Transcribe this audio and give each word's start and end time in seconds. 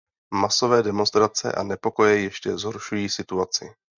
Masové 0.33 0.83
demonstrace 0.83 1.51
a 1.51 1.63
nepokoje 1.63 2.21
ještě 2.21 2.57
zhoršují 2.57 3.09
situaci. 3.09 3.69